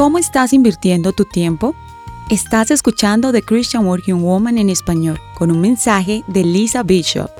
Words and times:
¿Cómo 0.00 0.16
estás 0.16 0.54
invirtiendo 0.54 1.12
tu 1.12 1.26
tiempo? 1.26 1.74
Estás 2.30 2.70
escuchando 2.70 3.32
The 3.32 3.42
Christian 3.42 3.84
Working 3.84 4.22
Woman 4.22 4.56
en 4.56 4.70
español 4.70 5.20
con 5.36 5.50
un 5.50 5.60
mensaje 5.60 6.24
de 6.26 6.42
Lisa 6.42 6.82
Bishop. 6.82 7.30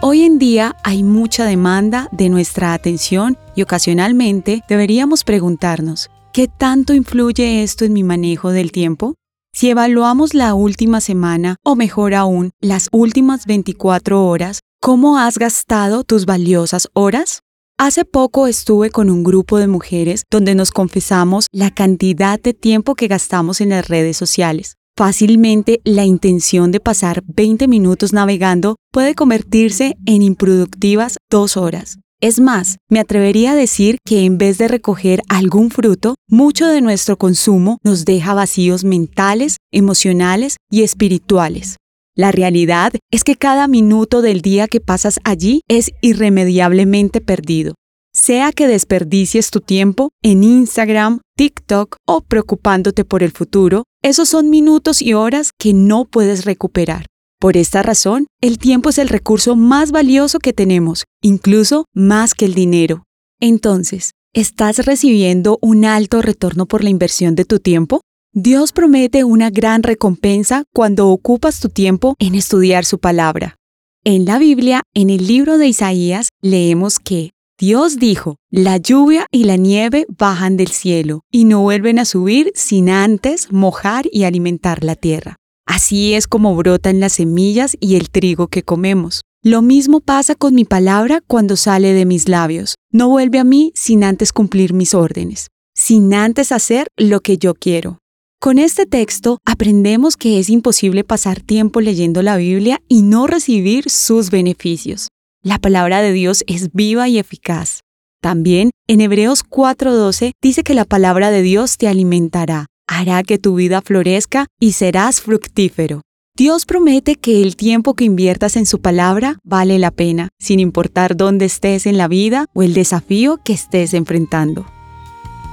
Hoy 0.00 0.22
en 0.22 0.38
día 0.38 0.76
hay 0.84 1.02
mucha 1.02 1.44
demanda 1.44 2.08
de 2.12 2.28
nuestra 2.28 2.72
atención 2.72 3.36
y 3.56 3.62
ocasionalmente 3.62 4.62
deberíamos 4.68 5.24
preguntarnos, 5.24 6.08
¿qué 6.32 6.46
tanto 6.46 6.94
influye 6.94 7.64
esto 7.64 7.84
en 7.84 7.94
mi 7.94 8.04
manejo 8.04 8.52
del 8.52 8.70
tiempo? 8.70 9.16
Si 9.52 9.68
evaluamos 9.68 10.34
la 10.34 10.54
última 10.54 11.00
semana 11.00 11.56
o 11.64 11.74
mejor 11.74 12.14
aún, 12.14 12.52
las 12.60 12.86
últimas 12.92 13.44
24 13.44 14.24
horas, 14.24 14.60
¿cómo 14.80 15.18
has 15.18 15.36
gastado 15.36 16.04
tus 16.04 16.26
valiosas 16.26 16.86
horas? 16.92 17.40
Hace 17.80 18.04
poco 18.04 18.48
estuve 18.48 18.90
con 18.90 19.08
un 19.08 19.22
grupo 19.22 19.58
de 19.58 19.68
mujeres 19.68 20.24
donde 20.32 20.56
nos 20.56 20.72
confesamos 20.72 21.46
la 21.52 21.70
cantidad 21.70 22.40
de 22.40 22.52
tiempo 22.52 22.96
que 22.96 23.06
gastamos 23.06 23.60
en 23.60 23.68
las 23.68 23.86
redes 23.86 24.16
sociales. 24.16 24.74
Fácilmente 24.96 25.80
la 25.84 26.04
intención 26.04 26.72
de 26.72 26.80
pasar 26.80 27.22
20 27.28 27.68
minutos 27.68 28.12
navegando 28.12 28.74
puede 28.92 29.14
convertirse 29.14 29.94
en 30.06 30.22
improductivas 30.22 31.18
dos 31.30 31.56
horas. 31.56 32.00
Es 32.20 32.40
más, 32.40 32.78
me 32.90 32.98
atrevería 32.98 33.52
a 33.52 33.54
decir 33.54 33.98
que 34.04 34.24
en 34.24 34.38
vez 34.38 34.58
de 34.58 34.66
recoger 34.66 35.22
algún 35.28 35.70
fruto, 35.70 36.16
mucho 36.28 36.66
de 36.66 36.80
nuestro 36.80 37.16
consumo 37.16 37.78
nos 37.84 38.04
deja 38.04 38.34
vacíos 38.34 38.82
mentales, 38.82 39.58
emocionales 39.72 40.56
y 40.68 40.82
espirituales. 40.82 41.76
La 42.18 42.32
realidad 42.32 42.92
es 43.12 43.22
que 43.22 43.36
cada 43.36 43.68
minuto 43.68 44.22
del 44.22 44.42
día 44.42 44.66
que 44.66 44.80
pasas 44.80 45.20
allí 45.24 45.60
es 45.68 45.92
irremediablemente 46.02 47.20
perdido 47.20 47.74
sea 48.18 48.52
que 48.52 48.66
desperdicies 48.66 49.50
tu 49.50 49.60
tiempo 49.60 50.10
en 50.22 50.42
Instagram, 50.42 51.20
TikTok 51.36 51.96
o 52.06 52.20
preocupándote 52.22 53.04
por 53.04 53.22
el 53.22 53.30
futuro, 53.30 53.84
esos 54.02 54.28
son 54.28 54.50
minutos 54.50 55.00
y 55.00 55.14
horas 55.14 55.50
que 55.56 55.72
no 55.72 56.04
puedes 56.04 56.44
recuperar. 56.44 57.06
Por 57.40 57.56
esta 57.56 57.82
razón, 57.82 58.26
el 58.40 58.58
tiempo 58.58 58.90
es 58.90 58.98
el 58.98 59.08
recurso 59.08 59.54
más 59.54 59.92
valioso 59.92 60.40
que 60.40 60.52
tenemos, 60.52 61.04
incluso 61.22 61.84
más 61.94 62.34
que 62.34 62.46
el 62.46 62.54
dinero. 62.54 63.04
Entonces, 63.40 64.10
¿estás 64.34 64.84
recibiendo 64.84 65.58
un 65.62 65.84
alto 65.84 66.20
retorno 66.20 66.66
por 66.66 66.82
la 66.82 66.90
inversión 66.90 67.36
de 67.36 67.44
tu 67.44 67.60
tiempo? 67.60 68.00
Dios 68.40 68.70
promete 68.70 69.24
una 69.24 69.50
gran 69.50 69.82
recompensa 69.82 70.62
cuando 70.72 71.08
ocupas 71.08 71.58
tu 71.58 71.70
tiempo 71.70 72.14
en 72.20 72.36
estudiar 72.36 72.84
su 72.84 73.00
palabra. 73.00 73.56
En 74.04 74.26
la 74.26 74.38
Biblia, 74.38 74.82
en 74.94 75.10
el 75.10 75.26
libro 75.26 75.58
de 75.58 75.66
Isaías, 75.66 76.28
leemos 76.40 77.00
que 77.00 77.30
Dios 77.58 77.96
dijo, 77.96 78.36
la 78.48 78.76
lluvia 78.76 79.26
y 79.32 79.42
la 79.42 79.56
nieve 79.56 80.06
bajan 80.16 80.56
del 80.56 80.68
cielo 80.68 81.22
y 81.32 81.46
no 81.46 81.62
vuelven 81.62 81.98
a 81.98 82.04
subir 82.04 82.52
sin 82.54 82.90
antes 82.90 83.50
mojar 83.50 84.06
y 84.12 84.22
alimentar 84.22 84.84
la 84.84 84.94
tierra. 84.94 85.34
Así 85.66 86.14
es 86.14 86.28
como 86.28 86.54
brotan 86.54 87.00
las 87.00 87.14
semillas 87.14 87.76
y 87.80 87.96
el 87.96 88.08
trigo 88.08 88.46
que 88.46 88.62
comemos. 88.62 89.22
Lo 89.42 89.62
mismo 89.62 89.98
pasa 89.98 90.36
con 90.36 90.54
mi 90.54 90.64
palabra 90.64 91.22
cuando 91.26 91.56
sale 91.56 91.92
de 91.92 92.04
mis 92.04 92.28
labios. 92.28 92.76
No 92.92 93.08
vuelve 93.08 93.40
a 93.40 93.44
mí 93.44 93.72
sin 93.74 94.04
antes 94.04 94.32
cumplir 94.32 94.74
mis 94.74 94.94
órdenes, 94.94 95.48
sin 95.74 96.14
antes 96.14 96.52
hacer 96.52 96.86
lo 96.96 97.18
que 97.18 97.36
yo 97.36 97.54
quiero. 97.54 97.98
Con 98.40 98.60
este 98.60 98.86
texto 98.86 99.38
aprendemos 99.44 100.16
que 100.16 100.38
es 100.38 100.48
imposible 100.48 101.02
pasar 101.02 101.40
tiempo 101.40 101.80
leyendo 101.80 102.22
la 102.22 102.36
Biblia 102.36 102.80
y 102.86 103.02
no 103.02 103.26
recibir 103.26 103.90
sus 103.90 104.30
beneficios. 104.30 105.08
La 105.42 105.58
palabra 105.58 106.02
de 106.02 106.12
Dios 106.12 106.44
es 106.46 106.72
viva 106.72 107.08
y 107.08 107.18
eficaz. 107.18 107.80
También 108.22 108.70
en 108.86 109.00
Hebreos 109.00 109.42
4:12 109.42 110.34
dice 110.40 110.62
que 110.62 110.74
la 110.74 110.84
palabra 110.84 111.32
de 111.32 111.42
Dios 111.42 111.78
te 111.78 111.88
alimentará, 111.88 112.66
hará 112.86 113.24
que 113.24 113.38
tu 113.38 113.56
vida 113.56 113.82
florezca 113.82 114.46
y 114.60 114.72
serás 114.72 115.20
fructífero. 115.20 116.02
Dios 116.36 116.64
promete 116.64 117.16
que 117.16 117.42
el 117.42 117.56
tiempo 117.56 117.94
que 117.94 118.04
inviertas 118.04 118.54
en 118.54 118.66
su 118.66 118.80
palabra 118.80 119.40
vale 119.42 119.80
la 119.80 119.90
pena, 119.90 120.28
sin 120.38 120.60
importar 120.60 121.16
dónde 121.16 121.46
estés 121.46 121.86
en 121.86 121.98
la 121.98 122.06
vida 122.06 122.46
o 122.54 122.62
el 122.62 122.72
desafío 122.72 123.40
que 123.44 123.52
estés 123.52 123.94
enfrentando. 123.94 124.64